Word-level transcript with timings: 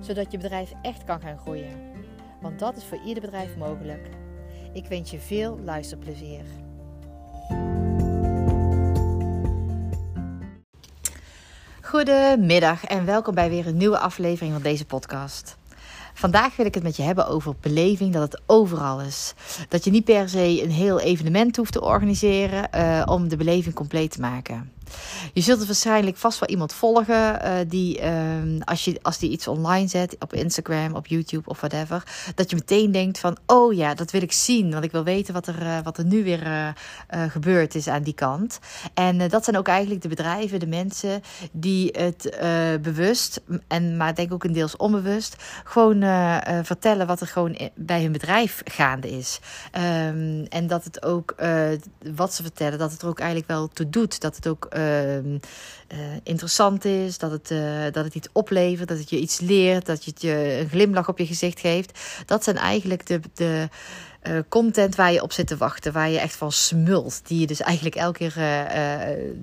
zodat 0.00 0.32
je 0.32 0.38
bedrijf 0.38 0.72
echt 0.82 1.04
kan 1.04 1.20
gaan 1.20 1.38
groeien. 1.38 1.80
Want 2.40 2.58
dat 2.58 2.76
is 2.76 2.84
voor 2.84 3.00
ieder 3.04 3.22
bedrijf 3.22 3.56
mogelijk. 3.56 4.08
Ik 4.72 4.86
wens 4.86 5.10
je 5.10 5.18
veel 5.18 5.58
luisterplezier. 5.64 6.44
Goedemiddag 11.82 12.84
en 12.84 13.04
welkom 13.04 13.34
bij 13.34 13.48
weer 13.48 13.66
een 13.66 13.76
nieuwe 13.76 13.98
aflevering 13.98 14.52
van 14.52 14.62
deze 14.62 14.84
podcast. 14.84 15.56
Vandaag 16.14 16.56
wil 16.56 16.66
ik 16.66 16.74
het 16.74 16.82
met 16.82 16.96
je 16.96 17.02
hebben 17.02 17.28
over 17.28 17.54
beleving, 17.60 18.12
dat 18.12 18.32
het 18.32 18.42
overal 18.46 19.00
is. 19.00 19.34
Dat 19.68 19.84
je 19.84 19.90
niet 19.90 20.04
per 20.04 20.28
se 20.28 20.62
een 20.62 20.70
heel 20.70 21.00
evenement 21.00 21.56
hoeft 21.56 21.72
te 21.72 21.82
organiseren 21.82 22.68
uh, 22.74 23.02
om 23.06 23.28
de 23.28 23.36
beleving 23.36 23.74
compleet 23.74 24.10
te 24.10 24.20
maken. 24.20 24.72
Je 25.32 25.40
zult 25.40 25.58
het 25.58 25.66
waarschijnlijk 25.66 26.16
vast 26.16 26.38
wel 26.38 26.48
iemand 26.48 26.72
volgen 26.72 27.40
uh, 27.44 27.52
die, 27.68 28.00
uh, 28.02 28.10
als, 28.64 28.84
je, 28.84 28.98
als 29.02 29.18
die 29.18 29.30
iets 29.30 29.48
online 29.48 29.88
zet 29.88 30.16
op 30.18 30.32
Instagram, 30.32 30.94
op 30.94 31.06
YouTube 31.06 31.48
of 31.48 31.58
whatever, 31.60 32.02
dat 32.34 32.50
je 32.50 32.56
meteen 32.56 32.92
denkt 32.92 33.18
van, 33.18 33.36
oh 33.46 33.74
ja, 33.74 33.94
dat 33.94 34.10
wil 34.10 34.22
ik 34.22 34.32
zien, 34.32 34.70
want 34.70 34.84
ik 34.84 34.92
wil 34.92 35.04
weten 35.04 35.34
wat 35.34 35.46
er, 35.46 35.62
uh, 35.62 35.78
wat 35.82 35.98
er 35.98 36.04
nu 36.04 36.24
weer 36.24 36.46
uh, 36.46 36.68
gebeurd 37.28 37.74
is 37.74 37.88
aan 37.88 38.02
die 38.02 38.14
kant. 38.14 38.58
En 38.94 39.28
dat 39.28 39.44
zijn 39.44 39.58
ook 39.58 39.68
eigenlijk 39.68 40.02
de 40.02 40.08
bedrijven, 40.08 40.60
de 40.60 40.66
mensen 40.66 41.22
die 41.52 41.90
het 41.98 42.36
bewust, 42.82 43.40
en 43.68 43.96
maar 43.96 44.14
denk 44.14 44.32
ook 44.32 44.44
een 44.44 44.52
deels 44.52 44.76
onbewust, 44.76 45.36
gewoon 45.64 46.00
vertellen 46.64 47.06
wat 47.06 47.20
er 47.20 47.26
gewoon 47.26 47.58
bij 47.74 48.02
hun 48.02 48.12
bedrijf 48.12 48.60
gaande 48.64 49.10
is. 49.10 49.40
Um, 49.72 50.44
en 50.44 50.66
dat 50.66 50.84
het 50.84 51.02
ook, 51.02 51.34
wat 52.14 52.34
ze 52.34 52.42
vertellen, 52.42 52.78
dat 52.78 52.92
het 52.92 53.02
er 53.02 53.08
ook 53.08 53.18
eigenlijk 53.18 53.48
wel 53.48 53.68
toe 53.68 53.88
doet, 53.88 54.20
dat 54.20 54.36
het 54.36 54.46
ook 54.46 54.68
interessant 56.22 56.84
is, 56.84 57.18
dat 57.18 57.30
het, 57.30 57.50
uh, 57.50 57.82
dat 57.92 58.04
het 58.04 58.14
iets 58.14 58.28
oplevert, 58.32 58.88
dat 58.88 58.98
het 58.98 59.10
je 59.10 59.18
iets 59.18 59.40
leert, 59.40 59.86
dat 59.86 60.04
het 60.04 60.22
je 60.22 60.58
een 60.60 60.68
glimlach 60.68 61.08
op 61.08 61.18
je 61.18 61.26
gezicht 61.26 61.60
geeft. 61.60 61.98
Dat 62.26 62.44
zijn 62.44 62.56
eigenlijk 62.56 63.06
de, 63.06 63.20
de 63.34 63.68
uh, 64.22 64.38
content 64.48 64.94
waar 64.94 65.12
je 65.12 65.22
op 65.22 65.32
zit 65.32 65.46
te 65.46 65.56
wachten, 65.56 65.92
waar 65.92 66.08
je 66.08 66.18
echt 66.18 66.36
van 66.36 66.52
smult. 66.52 67.20
Die 67.24 67.40
je 67.40 67.46
dus 67.46 67.60
eigenlijk 67.60 67.96
elke 67.96 68.18
keer 68.18 68.34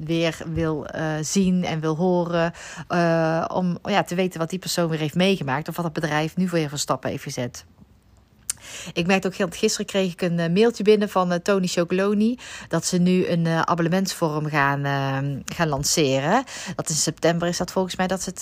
weer 0.06 0.38
wil 0.53 0.88
zien 1.22 1.63
en 1.63 1.80
wil 1.80 1.95
horen. 1.95 2.53
om 3.52 3.78
ja, 3.83 4.03
te 4.03 4.16
weten 4.16 4.39
wat 4.39 4.50
die 4.50 4.59
persoon 4.59 4.89
weer 4.89 5.00
heeft 5.00 5.16
meegemaakt 5.16 5.67
of 5.67 5.75
wat 5.75 5.86
het 5.86 5.94
bedrijf 5.94 6.36
nu 6.36 6.47
voor 6.47 6.59
je 6.59 6.69
van 6.69 6.78
stappen 6.78 7.09
heeft 7.09 7.23
gezet. 7.23 7.66
Ik 8.94 9.08
merkte 9.08 9.27
ook, 9.27 9.55
gisteren 9.55 9.85
kreeg 9.85 10.11
ik 10.11 10.21
een 10.21 10.39
eh, 10.39 10.49
mailtje 10.49 10.83
binnen 10.83 11.09
van 11.09 11.31
uh, 11.31 11.38
Tony 11.38 11.67
Chocoloni. 11.67 12.38
Dat 12.67 12.85
ze 12.85 12.97
nu 12.97 13.27
een 13.27 13.45
uh, 13.45 13.61
abonnementsvorm 13.61 14.45
gaan, 14.45 14.85
uh, 14.85 15.38
gaan 15.45 15.67
lanceren. 15.67 16.44
Dat 16.75 16.89
in 16.89 16.95
september 16.95 17.47
is 17.47 17.57
dat 17.57 17.72
volgens 17.72 17.95
mij 17.95 18.07
dat 18.07 18.25
het, 18.25 18.41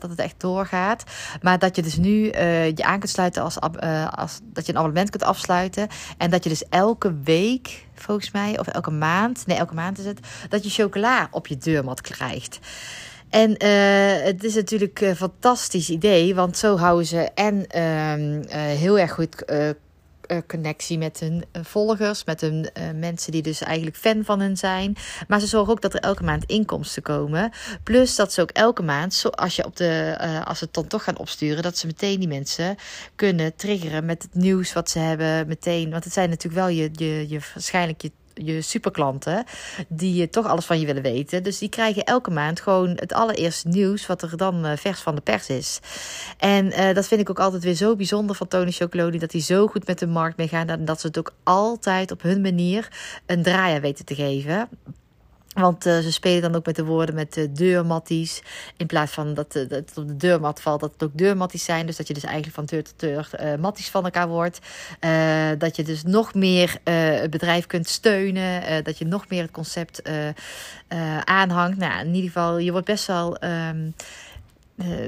dat 0.00 0.10
het 0.10 0.18
echt 0.18 0.40
doorgaat. 0.40 1.04
Maar 1.42 1.58
dat 1.58 1.76
je 1.76 1.82
dus 1.82 1.96
nu 1.96 2.24
je 2.24 2.82
aan 2.82 2.98
kunt 2.98 3.10
sluiten 3.10 3.42
als, 3.42 3.60
als 4.10 4.40
dat 4.42 4.66
je 4.66 4.72
een 4.72 4.78
abonnement 4.78 5.10
kunt 5.10 5.22
afsluiten. 5.22 5.88
En 6.18 6.30
dat 6.30 6.42
je 6.42 6.48
dus 6.48 6.68
elke 6.68 7.14
week 7.24 7.86
volgens 7.94 8.30
mij, 8.30 8.58
of 8.58 8.66
elke 8.66 8.90
maand, 8.90 9.46
nee, 9.46 9.56
elke 9.56 9.74
maand 9.74 9.98
is 9.98 10.04
het, 10.04 10.20
dat 10.48 10.64
je 10.64 10.70
chocola 10.70 11.28
op 11.30 11.46
je 11.46 11.56
deurmat 11.56 12.00
krijgt. 12.00 12.58
En 13.30 13.50
uh, 13.50 14.24
het 14.24 14.44
is 14.44 14.54
natuurlijk 14.54 15.00
een 15.00 15.16
fantastisch 15.16 15.90
idee, 15.90 16.34
want 16.34 16.56
zo 16.56 16.76
houden 16.76 17.06
ze 17.06 17.30
en 17.34 17.66
uh, 17.76 18.16
uh, 18.18 18.38
heel 18.52 18.98
erg 18.98 19.12
goed 19.12 19.44
connectie 20.46 20.98
met 20.98 21.20
hun 21.20 21.44
volgers, 21.52 22.24
met 22.24 22.40
hun 22.40 22.68
mensen 22.94 23.32
die 23.32 23.42
dus 23.42 23.60
eigenlijk 23.60 23.96
fan 23.96 24.24
van 24.24 24.40
hen 24.40 24.56
zijn. 24.56 24.96
Maar 25.28 25.40
ze 25.40 25.46
zorgen 25.46 25.72
ook 25.72 25.80
dat 25.80 25.94
er 25.94 26.00
elke 26.00 26.24
maand 26.24 26.44
inkomsten 26.44 27.02
komen. 27.02 27.52
Plus 27.82 28.16
dat 28.16 28.32
ze 28.32 28.40
ook 28.40 28.50
elke 28.50 28.82
maand, 28.82 29.22
als, 29.30 29.56
je 29.56 29.64
op 29.64 29.76
de, 29.76 30.16
als 30.44 30.58
ze 30.58 30.64
het 30.64 30.74
dan 30.74 30.86
toch 30.86 31.04
gaan 31.04 31.18
opsturen, 31.18 31.62
dat 31.62 31.78
ze 31.78 31.86
meteen 31.86 32.18
die 32.18 32.28
mensen 32.28 32.76
kunnen 33.14 33.56
triggeren 33.56 34.04
met 34.04 34.22
het 34.22 34.34
nieuws 34.34 34.72
wat 34.72 34.90
ze 34.90 34.98
hebben. 34.98 35.48
Meteen, 35.48 35.90
want 35.90 36.04
het 36.04 36.12
zijn 36.12 36.28
natuurlijk 36.28 36.60
wel 36.60 36.68
je, 36.68 36.90
je, 36.92 37.28
je 37.28 37.40
waarschijnlijk 37.54 38.02
je 38.02 38.10
je 38.44 38.62
superklanten, 38.62 39.44
die 39.88 40.28
toch 40.28 40.46
alles 40.46 40.64
van 40.64 40.80
je 40.80 40.86
willen 40.86 41.02
weten. 41.02 41.42
Dus 41.42 41.58
die 41.58 41.68
krijgen 41.68 42.04
elke 42.04 42.30
maand 42.30 42.60
gewoon 42.60 42.90
het 42.90 43.12
allereerste 43.12 43.68
nieuws 43.68 44.06
wat 44.06 44.22
er 44.22 44.36
dan 44.36 44.66
uh, 44.66 44.72
vers 44.76 45.00
van 45.00 45.14
de 45.14 45.20
pers 45.20 45.48
is. 45.48 45.80
En 46.38 46.66
uh, 46.66 46.94
dat 46.94 47.06
vind 47.06 47.20
ik 47.20 47.30
ook 47.30 47.40
altijd 47.40 47.64
weer 47.64 47.74
zo 47.74 47.96
bijzonder 47.96 48.36
van 48.36 48.48
Tony 48.48 48.70
Chocoloni, 48.70 49.18
dat 49.18 49.32
hij 49.32 49.40
zo 49.40 49.66
goed 49.66 49.86
met 49.86 49.98
de 49.98 50.06
markt 50.06 50.36
meegaan 50.36 50.68
en 50.68 50.84
dat 50.84 51.00
ze 51.00 51.06
het 51.06 51.18
ook 51.18 51.34
altijd 51.42 52.10
op 52.10 52.22
hun 52.22 52.40
manier 52.40 52.88
een 53.26 53.42
draai 53.42 53.80
weten 53.80 54.04
te 54.04 54.14
geven. 54.14 54.68
Want 55.56 55.86
uh, 55.86 55.98
ze 55.98 56.12
spelen 56.12 56.42
dan 56.42 56.54
ook 56.54 56.66
met 56.66 56.76
de 56.76 56.84
woorden 56.84 57.14
met 57.14 57.34
de 57.34 57.52
deurmatties. 57.52 58.42
In 58.76 58.86
plaats 58.86 59.12
van 59.12 59.34
dat, 59.34 59.56
uh, 59.56 59.68
dat 59.68 59.78
het 59.78 59.96
op 59.96 60.06
de 60.08 60.16
deurmat 60.16 60.60
valt, 60.60 60.80
dat 60.80 60.92
het 60.92 61.02
ook 61.02 61.10
deurmatties 61.14 61.64
zijn. 61.64 61.86
Dus 61.86 61.96
dat 61.96 62.08
je 62.08 62.14
dus 62.14 62.24
eigenlijk 62.24 62.54
van 62.54 62.64
deur 62.64 62.84
tot 62.84 62.94
deur 62.96 63.30
uh, 63.40 63.54
matties 63.54 63.90
van 63.90 64.04
elkaar 64.04 64.28
wordt. 64.28 64.58
dat 65.58 65.76
je 65.76 65.82
dus 65.82 66.02
nog 66.02 66.34
meer 66.34 66.78
het 66.84 67.30
bedrijf 67.30 67.66
kunt 67.66 67.88
steunen. 67.88 68.84
dat 68.84 68.98
je 68.98 69.04
nog 69.04 69.28
meer 69.28 69.42
het 69.42 69.50
concept 69.50 70.02
aanhangt. 71.24 71.78
Nou, 71.78 72.00
in 72.00 72.14
ieder 72.14 72.30
geval, 72.30 72.58
je 72.58 72.70
wordt 72.70 72.86
best 72.86 73.06
wel. 73.06 73.36
Um, 73.44 73.94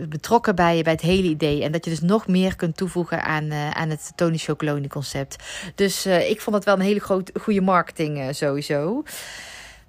betrokken 0.08 0.54
bij, 0.54 0.82
bij 0.82 0.92
het 0.92 1.02
hele 1.02 1.28
idee. 1.28 1.62
En 1.62 1.72
dat 1.72 1.84
je 1.84 1.90
dus 1.90 2.00
nog 2.00 2.26
meer 2.26 2.56
kunt 2.56 2.76
toevoegen 2.76 3.22
aan, 3.22 3.52
aan 3.52 3.90
het 3.90 4.12
Tony 4.14 4.38
Chocoloni 4.38 4.88
concept. 4.88 5.36
Dus 5.74 6.06
ik 6.06 6.40
vond 6.40 6.56
het 6.56 6.64
wel 6.64 6.74
een 6.74 6.80
hele 6.80 7.00
groot, 7.00 7.30
goede 7.40 7.60
marketing 7.60 8.34
sowieso. 8.34 9.04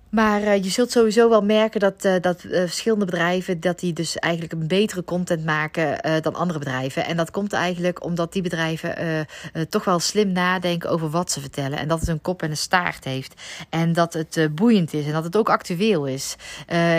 Maar 0.09 0.41
uh, 0.41 0.63
je 0.63 0.69
zult 0.69 0.91
sowieso 0.91 1.29
wel 1.29 1.41
merken 1.41 1.79
dat, 1.79 2.05
uh, 2.05 2.13
dat 2.21 2.43
uh, 2.43 2.59
verschillende 2.59 3.05
bedrijven... 3.05 3.59
dat 3.59 3.79
die 3.79 3.93
dus 3.93 4.15
eigenlijk 4.15 4.53
een 4.53 4.67
betere 4.67 5.03
content 5.03 5.45
maken 5.45 6.21
dan 6.21 6.35
andere 6.35 6.59
bedrijven. 6.59 7.05
En 7.05 7.17
dat 7.17 7.31
komt 7.31 7.53
eigenlijk 7.53 8.03
omdat 8.03 8.33
die 8.33 8.41
bedrijven 8.41 9.27
toch 9.69 9.83
wel 9.83 9.99
slim 9.99 10.31
nadenken 10.31 10.89
over 10.89 11.09
wat 11.09 11.31
ze 11.31 11.39
vertellen. 11.39 11.79
En 11.79 11.87
dat 11.87 11.99
het 11.99 12.09
een 12.09 12.21
kop 12.21 12.41
en 12.41 12.49
een 12.49 12.57
staart 12.57 13.03
heeft. 13.03 13.41
En 13.69 13.93
dat 13.93 14.13
het 14.13 14.49
boeiend 14.55 14.93
is 14.93 15.05
en 15.05 15.11
dat 15.11 15.23
het 15.23 15.37
ook 15.37 15.49
actueel 15.49 16.05
is. 16.05 16.35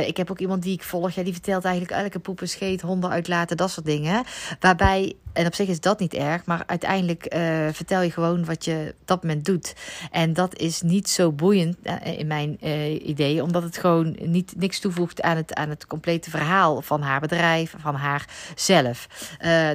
ik 0.06 0.16
heb 0.16 0.31
ook 0.31 0.38
iemand 0.38 0.62
die 0.62 0.75
ik 0.75 0.82
volg, 0.82 1.10
ja, 1.10 1.22
die 1.22 1.32
vertelt 1.32 1.65
eigenlijk 1.65 2.03
elke 2.03 2.19
poep 2.19 2.41
scheet, 2.43 2.81
honden 2.81 3.10
uitlaten, 3.10 3.56
dat 3.56 3.70
soort 3.70 3.87
dingen. 3.87 4.25
Waarbij 4.60 5.15
en 5.32 5.47
op 5.47 5.54
zich 5.54 5.69
is 5.69 5.81
dat 5.81 5.99
niet 5.99 6.15
erg, 6.15 6.44
maar 6.44 6.62
uiteindelijk 6.66 7.26
vertel 7.72 8.03
je 8.03 8.10
gewoon 8.10 8.44
wat 8.44 8.65
je 8.65 8.94
op 9.00 9.06
dat 9.06 9.22
moment 9.22 9.44
doet. 9.44 9.75
En 10.10 10.32
dat 10.32 10.59
is 10.59 10.82
niet 10.82 11.09
zo 11.09 11.32
boeiend 11.32 11.76
in 12.04 12.26
mijn 12.26 12.59
idee, 13.03 13.43
omdat 13.43 13.62
het 13.62 13.78
gewoon 13.78 14.16
niet, 14.21 14.53
niks 14.56 14.78
toevoegt 14.78 15.22
aan 15.22 15.37
het, 15.37 15.55
aan 15.55 15.69
het 15.69 15.87
complete 15.87 16.31
verhaal 16.31 16.83
van 16.83 17.03
haar 17.03 17.21
bedrijf, 17.21 17.75
van 17.78 17.94
haar 17.94 18.28
zelf. 18.55 19.06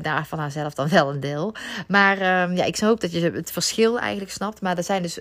nou, 0.02 0.26
van 0.26 0.40
haarzelf 0.40 0.74
dan 0.74 0.90
wel 0.90 1.10
een 1.10 1.20
deel. 1.20 1.56
Maar 1.88 2.18
ehm, 2.18 2.56
ja, 2.56 2.64
ik 2.64 2.78
hoop 2.78 3.02
dat 3.02 3.12
je 3.12 3.32
het 3.32 3.52
verschil 3.52 4.00
eigenlijk 4.00 4.32
snapt. 4.32 4.62
Maar 4.62 4.78
er 4.78 4.84
zijn 4.84 5.02
dus 5.02 5.20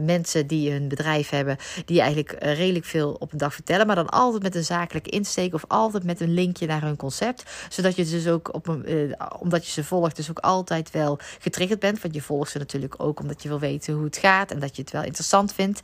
mensen 0.00 0.46
die 0.46 0.72
hun 0.72 0.88
bedrijf 0.88 1.28
hebben, 1.28 1.56
die 1.84 2.00
eigenlijk 2.00 2.42
redelijk 2.42 2.84
veel 2.84 3.16
op 3.18 3.32
een 3.32 3.38
dag 3.38 3.54
vertellen, 3.54 3.86
maar 3.86 3.96
dan 3.96 4.08
altijd 4.08 4.42
met 4.42 4.54
een 4.54 4.64
zakelijke 4.64 5.10
insteek 5.10 5.54
of 5.54 5.64
altijd 5.68 6.04
met 6.04 6.20
een 6.20 6.34
linkje 6.34 6.66
naar 6.66 6.82
hun 6.82 6.96
concept. 6.96 7.44
Zodat 7.68 7.96
je 7.96 8.04
dus 8.04 8.28
ook 8.28 8.54
op 8.54 8.68
een 8.68 9.16
omdat 9.38 9.66
je 9.66 9.72
ze 9.72 9.84
volgt, 9.84 10.16
dus 10.16 10.30
ook 10.30 10.38
altijd 10.38 10.90
wel 10.90 11.18
getriggerd 11.40 11.80
bent. 11.80 12.02
Want 12.02 12.14
je 12.14 12.22
volgt 12.22 12.50
ze 12.50 12.58
natuurlijk 12.58 12.94
ook 12.98 13.20
omdat 13.20 13.42
je 13.42 13.48
wil 13.48 13.58
weten 13.58 13.94
hoe 13.94 14.04
het 14.04 14.16
gaat 14.16 14.50
en 14.50 14.58
dat 14.58 14.76
je 14.76 14.82
het 14.82 14.90
wel 14.90 15.02
interessant 15.02 15.54
vindt. 15.54 15.80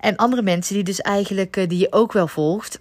En 0.00 0.16
andere 0.16 0.42
mensen 0.42 0.74
die 0.74 0.84
dus 0.84 1.00
eigenlijk, 1.00 1.56
eh, 1.56 1.68
die 1.68 1.78
je 1.78 1.92
ook 1.92 2.12
wel 2.12 2.28
volgt, 2.28 2.80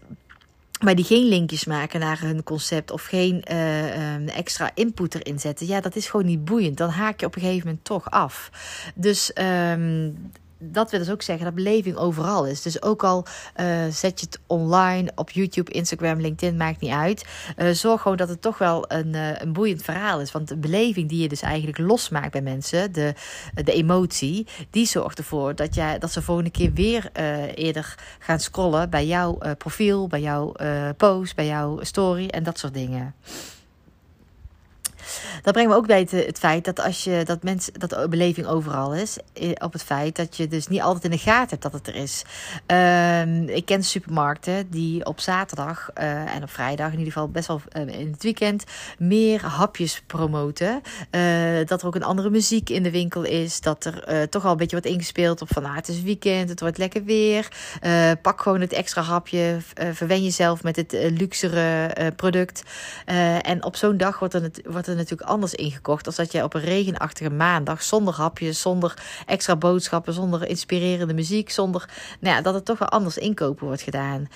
maar 0.84 0.96
die 0.96 1.06
geen 1.06 1.28
linkjes 1.28 1.66
maken 1.66 2.00
naar 2.00 2.20
hun 2.20 2.44
concept 2.44 2.92
of 2.92 3.04
geen 3.04 3.44
uh, 3.52 4.14
um, 4.14 4.28
extra 4.28 4.72
input 4.74 5.16
erin 5.16 5.40
zetten. 5.40 5.68
Ja, 5.68 5.82
dat 5.82 5.96
is 5.96 6.10
gewoon 6.10 6.26
niet 6.26 6.46
boeiend. 6.46 6.78
Dan 6.78 6.90
haak 6.90 7.20
je 7.20 7.26
op 7.26 7.36
een 7.36 7.42
gegeven 7.42 7.68
moment 7.68 7.86
toch 7.86 8.12
af. 8.12 8.50
Dus 8.96 9.32
um, 9.72 10.32
dat 10.60 10.92
wil 10.92 11.00
dus 11.00 11.10
ook 11.10 11.22
zeggen 11.22 11.46
dat 11.46 11.56
beleving 11.56 11.96
overal 11.96 12.46
is. 12.46 12.62
Dus 12.62 12.82
ook 12.82 13.04
al 13.04 13.26
uh, 13.60 13.66
zet 13.92 14.20
je 14.20 14.26
het 14.26 14.40
online 14.48 15.12
op 15.16 15.30
YouTube, 15.30 15.72
Instagram, 15.72 16.22
LinkedIn, 16.22 16.58
maakt 16.58 16.82
niet 16.82 16.92
uit. 16.92 17.26
Uh, 17.58 17.70
zorg 17.70 18.02
gewoon 18.02 18.18
dat 18.18 18.30
het 18.30 18.42
toch 18.42 18.58
wel 18.58 18.92
een, 18.92 19.14
uh, 19.14 19.40
een 19.40 19.54
boeiend 19.54 19.82
verhaal 19.82 20.22
is. 20.22 20.32
Want 20.32 20.48
de 20.48 20.58
beleving 20.58 21.10
die 21.10 21.22
je 21.22 21.30
dus 21.30 21.42
eigenlijk 21.42 21.78
losmaakt 21.78 22.32
bij 22.32 22.42
mensen, 22.42 22.92
de, 22.92 23.14
de 23.64 23.74
emotie, 23.74 24.48
die 24.70 24.86
zorgt 24.86 25.18
ervoor 25.18 25.56
dat, 25.56 25.76
jij, 25.76 26.00
dat 26.00 26.12
ze 26.12 26.22
volgende 26.22 26.52
keer 26.52 26.74
weer 26.74 27.10
eerder 27.56 27.96
gaan 28.20 28.40
scrollen 28.40 28.90
bij 28.90 29.06
jouw 29.06 29.38
profiel, 29.58 30.08
bij 30.08 30.22
jouw 30.22 30.54
post, 30.98 31.36
bij 31.36 31.46
jouw 31.46 31.84
story 31.84 32.28
en 32.28 32.44
dat 32.44 32.60
soort 32.60 32.74
dingen. 32.74 33.16
Dat 35.42 35.54
brengt 35.54 35.72
me 35.72 35.78
ook 35.78 35.88
bij 35.88 36.00
het, 36.00 36.12
het 36.12 36.40
feit 36.40 36.66
dat 36.66 36.80
als 36.80 37.04
je 37.04 37.22
dat 37.26 37.44
mensen 37.44 37.74
dat 37.74 38.10
beleving 38.10 38.48
overal 38.48 38.94
is, 38.94 39.18
op 39.58 39.74
het 39.74 39.84
feit 39.84 40.16
dat 40.16 40.38
je 40.38 40.48
dus 40.48 40.68
niet 40.68 40.82
altijd 40.82 41.04
in 41.04 41.12
de 41.12 41.18
gaten 41.18 41.50
hebt 41.50 41.62
dat 41.62 41.74
het 41.74 41.88
er 41.88 41.96
is. 41.96 42.24
Ehm, 42.66 43.44
ik 43.44 43.66
ken 43.66 43.84
supermarkten 43.84 44.70
die 44.70 45.06
op 45.06 45.20
zaterdag 45.20 45.90
uh, 45.98 46.36
en 46.36 46.44
op 46.44 46.50
vrijdag 46.50 46.92
in 46.92 46.98
ieder 46.98 47.14
geval 47.14 47.30
best 47.30 47.48
wel 47.48 47.62
in 47.72 48.12
het 48.12 48.24
weekend 48.24 48.64
meer 48.98 49.46
hapjes 49.46 50.02
promoten. 50.08 50.82
Dat 51.66 51.82
er 51.82 51.88
ook 51.88 51.96
een 51.96 52.04
andere 52.04 52.30
muziek 52.30 52.70
in 52.70 52.84
de 52.84 52.92
winkel 52.92 53.24
is, 53.24 53.62
dat 53.62 53.86
er 53.86 54.30
toch 54.30 54.46
al 54.46 54.52
een 54.52 54.58
beetje 54.58 54.76
wat 54.76 54.86
ingespeeld 54.86 55.42
op 55.42 55.48
van 55.54 55.66
ah, 55.66 55.76
het 55.76 55.88
is 55.88 56.02
weekend, 56.02 56.50
het 56.50 56.60
wordt 56.60 56.78
lekker 56.78 57.04
weer. 57.04 57.48
pak 58.22 58.42
gewoon 58.42 58.62
het 58.62 58.74
extra 58.74 59.02
hapje, 59.02 59.58
verwen 59.94 60.24
jezelf 60.24 60.64
met 60.64 60.76
het 60.76 60.92
luxere 60.92 61.92
product. 62.16 62.64
en 63.42 63.64
op 63.64 63.76
zo'n 63.76 63.98
dag 63.98 64.20
wordt 64.20 64.34
er, 64.34 64.52
wordt 64.64 64.88
er 64.88 64.96
natuurlijk 64.96 65.29
anders 65.30 65.54
ingekocht 65.54 66.06
als 66.06 66.16
dat 66.16 66.32
je 66.32 66.44
op 66.44 66.54
een 66.54 66.62
regenachtige 66.62 67.30
maandag 67.30 67.84
zonder 67.84 68.14
hapjes, 68.14 68.62
zonder 68.62 68.94
extra 69.26 69.56
boodschappen, 69.56 70.14
zonder 70.14 70.48
inspirerende 70.48 71.14
muziek, 71.14 71.50
zonder 71.50 71.90
nou 72.20 72.36
ja, 72.36 72.42
dat 72.42 72.54
het 72.54 72.66
toch 72.66 72.80
wel 72.80 72.90
anders 72.90 73.18
inkopen 73.18 73.66
wordt 73.66 73.82
gedaan. 73.82 74.28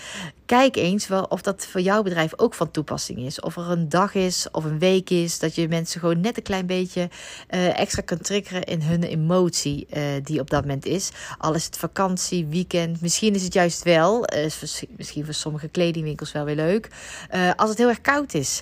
Kijk 0.46 0.76
eens 0.76 1.08
wel 1.08 1.24
of 1.24 1.42
dat 1.42 1.66
voor 1.66 1.82
jouw 1.82 2.04
bedrijf 2.04 2.34
ook 2.36 2.54
van 2.54 2.72
toepassing 2.72 3.20
is. 3.20 3.40
Of 3.40 3.56
er 3.56 3.70
een 3.70 3.90
dag 3.90 4.14
is 4.14 4.48
of 4.52 4.64
een 4.64 4.80
week 4.80 5.10
is 5.10 5.40
dat 5.40 5.56
je 5.56 5.68
mensen 5.68 6.00
gewoon 6.00 6.22
net 6.22 6.38
een 6.38 6.44
klein 6.44 6.66
beetje 6.66 7.10
uh, 7.50 7.80
extra 7.80 8.02
kan 8.02 8.18
triggeren 8.18 8.64
in 8.64 8.82
hun 8.82 9.04
emotie 9.04 9.88
uh, 9.94 10.04
die 10.24 10.40
op 10.40 10.50
dat 10.50 10.62
moment 10.62 10.86
is. 10.86 11.12
Al 11.38 11.54
is 11.54 11.66
het 11.66 11.78
vakantie, 11.78 12.46
weekend, 12.46 13.02
misschien 13.02 13.36
is 13.36 13.44
het 13.44 13.54
juist 13.54 13.84
wel, 13.84 14.34
uh, 14.34 14.46
misschien 14.98 15.26
voor 15.26 15.34
sommige 15.34 15.68
kledingwinkels 15.68 16.32
wel 16.32 16.46
weer 16.46 16.56
leuk, 16.56 16.88
als 17.56 17.70
het 17.70 17.78
heel 17.78 17.88
erg 17.88 18.02
koud 18.02 18.34
is. 18.34 18.62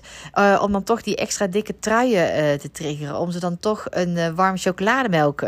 om 0.62 0.72
dan 0.72 0.84
toch 0.84 1.02
die 1.02 1.16
extra 1.16 1.48
dikke 1.48 1.80
truien 1.80 2.21
te 2.60 2.70
triggeren. 2.72 3.20
Om 3.20 3.32
ze 3.32 3.40
dan 3.40 3.58
toch 3.58 3.86
een 3.90 4.36
warm 4.36 4.58
chocolademelk 4.58 5.44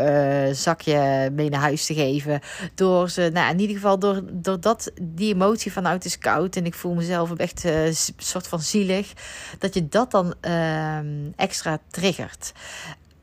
zakje 0.52 1.30
mee 1.32 1.50
naar 1.50 1.60
huis 1.60 1.86
te 1.86 1.94
geven. 1.94 2.40
Door 2.74 3.10
ze, 3.10 3.30
nou 3.32 3.50
in 3.50 3.60
ieder 3.60 3.76
geval 3.76 3.98
door, 3.98 4.22
door 4.32 4.60
dat, 4.60 4.90
die 5.02 5.34
emotie 5.34 5.72
vanuit 5.72 5.94
het 5.94 6.04
is 6.04 6.18
koud 6.18 6.56
en 6.56 6.66
ik 6.66 6.74
voel 6.74 6.94
mezelf 6.94 7.36
echt 7.36 7.64
een 7.64 7.94
soort 8.16 8.46
van 8.46 8.60
zielig. 8.60 9.12
Dat 9.58 9.74
je 9.74 9.88
dat 9.88 10.10
dan 10.10 10.34
uh, 10.42 10.98
extra 11.36 11.78
triggert. 11.90 12.52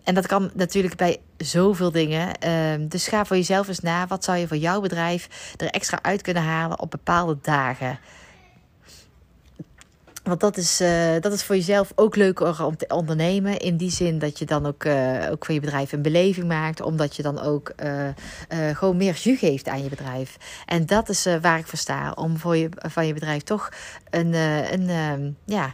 En 0.04 0.14
dat 0.16 0.28
kan 0.28 0.52
natuurlijk 0.54 0.96
bij 0.96 1.18
zoveel 1.38 1.92
dingen. 1.92 2.28
Uh, 2.46 2.88
dus 2.90 3.08
ga 3.08 3.26
voor 3.26 3.36
jezelf 3.36 3.68
eens 3.68 3.80
na. 3.80 4.08
Wat 4.08 4.24
zou 4.24 4.38
je 4.38 4.48
voor 4.48 4.58
jouw 4.58 4.82
bedrijf 4.82 5.54
er 5.58 5.68
extra 5.68 6.00
uit 6.02 6.22
kunnen 6.22 6.44
halen 6.44 6.80
op 6.80 6.92
bepaalde 6.92 7.38
dagen? 7.42 8.00
Want 10.24 10.40
dat 10.40 10.58
is, 10.58 10.82
uh, 10.82 11.16
dat 11.20 11.34
is 11.34 11.44
voor 11.44 11.56
jezelf 11.56 11.92
ook 11.96 12.16
leuker 12.16 12.66
om 12.66 12.78
te 12.78 12.88
ondernemen. 12.88 13.60
In 13.60 13.78
die 13.78 13.92
zin 13.92 14.20
dat 14.20 14.40
je 14.40 14.46
dan 14.46 14.66
ook, 14.66 14.84
uh, 14.84 15.28
ook 15.32 15.46
van 15.46 15.54
je 15.54 15.62
bedrijf 15.62 15.92
een 15.92 16.02
beleving 16.02 16.48
maakt. 16.48 16.82
Omdat 16.82 17.16
je 17.16 17.24
dan 17.24 17.40
ook 17.40 17.74
uh, 17.84 18.10
gewoon 18.74 18.98
meer 18.98 19.14
jus 19.14 19.40
geeft 19.40 19.68
aan 19.68 19.84
je 19.84 19.90
bedrijf. 19.90 20.38
En 20.66 20.86
dat 20.86 21.10
is 21.10 21.28
waar 21.42 21.60
ik 21.60 21.68
voor 21.68 21.80
sta. 21.80 22.12
Om 22.12 22.38
voor 22.38 22.58
je, 22.58 22.70
van 22.76 23.08
je 23.08 23.14
bedrijf 23.14 23.44
toch 23.44 23.70
een, 24.10 24.34
een 24.74 24.90
ehm, 24.90 25.32
ja, 25.46 25.74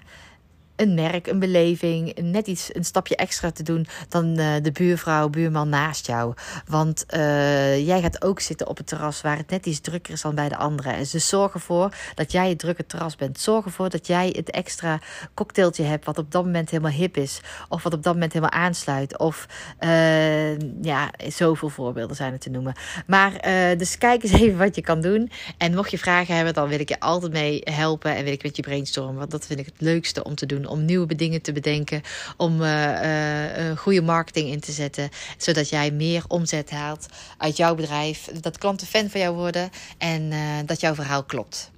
een 0.77 0.93
merk, 0.93 1.27
een 1.27 1.39
beleving, 1.39 2.19
net 2.21 2.47
iets, 2.47 2.75
een 2.75 2.83
stapje 2.83 3.15
extra 3.15 3.51
te 3.51 3.63
doen 3.63 3.87
dan 4.09 4.39
uh, 4.39 4.53
de 4.61 4.71
buurvrouw, 4.71 5.29
buurman 5.29 5.69
naast 5.69 6.07
jou. 6.07 6.33
Want 6.67 7.05
uh, 7.13 7.87
jij 7.87 8.01
gaat 8.01 8.23
ook 8.23 8.39
zitten 8.39 8.67
op 8.67 8.77
het 8.77 8.87
terras 8.87 9.21
waar 9.21 9.37
het 9.37 9.49
net 9.49 9.65
iets 9.65 9.79
drukker 9.79 10.13
is 10.13 10.21
dan 10.21 10.35
bij 10.35 10.49
de 10.49 10.57
anderen. 10.57 10.93
En 10.93 11.05
ze 11.05 11.19
zorgen 11.19 11.59
ervoor 11.59 11.93
dat 12.15 12.31
jij 12.31 12.49
het 12.49 12.59
drukke 12.59 12.85
terras 12.85 13.15
bent. 13.15 13.39
Zorg 13.39 13.65
ervoor 13.65 13.89
dat 13.89 14.07
jij 14.07 14.33
het 14.35 14.49
extra 14.49 14.99
cocktailtje 15.33 15.83
hebt 15.83 16.05
wat 16.05 16.17
op 16.17 16.31
dat 16.31 16.45
moment 16.45 16.69
helemaal 16.69 16.91
hip 16.91 17.17
is. 17.17 17.41
Of 17.69 17.83
wat 17.83 17.93
op 17.93 18.03
dat 18.03 18.13
moment 18.13 18.33
helemaal 18.33 18.59
aansluit. 18.59 19.17
Of 19.17 19.47
uh, 19.79 20.59
ja, 20.81 21.11
zoveel 21.27 21.69
voorbeelden 21.69 22.15
zijn 22.15 22.33
er 22.33 22.39
te 22.39 22.49
noemen. 22.49 22.73
Maar 23.05 23.31
dus 23.77 23.97
kijk 23.97 24.23
eens 24.23 24.31
even 24.41 24.57
wat 24.57 24.75
je 24.75 24.81
kan 24.81 25.01
doen. 25.01 25.31
En 25.57 25.75
mocht 25.75 25.91
je 25.91 25.97
vragen 25.97 26.35
hebben, 26.35 26.53
dan 26.53 26.67
wil 26.67 26.79
ik 26.79 26.89
je 26.89 26.99
altijd 26.99 27.31
mee 27.31 27.61
helpen. 27.63 28.15
En 28.15 28.23
wil 28.23 28.33
ik 28.33 28.43
met 28.43 28.55
je 28.55 28.61
brainstormen. 28.61 29.15
Want 29.15 29.31
dat 29.31 29.45
vind 29.45 29.59
ik 29.59 29.65
het 29.65 29.81
leukste 29.81 30.23
om 30.23 30.35
te 30.35 30.45
doen 30.45 30.66
om 30.69 30.85
nieuwe 30.85 31.15
dingen 31.15 31.41
te 31.41 31.51
bedenken, 31.51 32.01
om 32.37 32.61
uh, 32.61 33.69
uh, 33.69 33.77
goede 33.77 34.01
marketing 34.01 34.49
in 34.49 34.59
te 34.59 34.71
zetten, 34.71 35.09
zodat 35.37 35.69
jij 35.69 35.91
meer 35.91 36.23
omzet 36.27 36.69
haalt 36.69 37.05
uit 37.37 37.57
jouw 37.57 37.75
bedrijf, 37.75 38.29
dat 38.41 38.57
klanten 38.57 38.87
fan 38.87 39.09
van 39.09 39.19
jou 39.19 39.35
worden 39.35 39.69
en 39.97 40.31
dat 40.65 40.79
jouw 40.79 40.95
verhaal 40.95 41.23
klopt. 41.23 41.71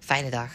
Fijne 0.00 0.30
dag. 0.30 0.50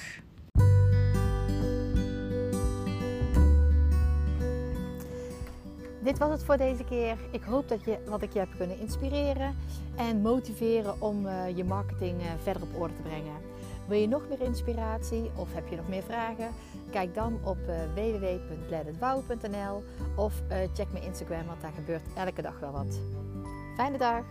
Dit 6.03 6.17
was 6.17 6.31
het 6.31 6.43
voor 6.43 6.57
deze 6.57 6.83
keer. 6.83 7.17
Ik 7.31 7.43
hoop 7.43 7.69
dat 7.69 7.85
je 7.85 7.97
wat 8.05 8.21
ik 8.21 8.33
je 8.33 8.39
heb 8.39 8.49
kunnen 8.57 8.79
inspireren 8.79 9.55
en 9.95 10.21
motiveren 10.21 11.01
om 11.01 11.27
je 11.55 11.63
marketing 11.63 12.21
verder 12.43 12.61
op 12.61 12.81
orde 12.81 12.93
te 12.93 13.01
brengen. 13.01 13.50
Wil 13.87 13.99
je 13.99 14.07
nog 14.07 14.27
meer 14.29 14.41
inspiratie 14.41 15.31
of 15.35 15.53
heb 15.53 15.67
je 15.67 15.75
nog 15.75 15.87
meer 15.87 16.03
vragen? 16.03 16.49
Kijk 16.89 17.15
dan 17.15 17.39
op 17.43 17.57
uh, 17.67 17.75
www.letitbouwen.nl 17.95 19.83
of 20.15 20.41
uh, 20.51 20.57
check 20.73 20.91
mijn 20.91 21.03
Instagram, 21.03 21.45
want 21.45 21.61
daar 21.61 21.71
gebeurt 21.71 22.13
elke 22.15 22.41
dag 22.41 22.59
wel 22.59 22.71
wat. 22.71 22.99
Fijne 23.75 23.97
dag! 23.97 24.23